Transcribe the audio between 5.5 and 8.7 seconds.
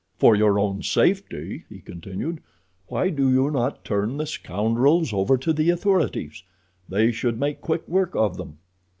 the authorities? They should make quick work of them."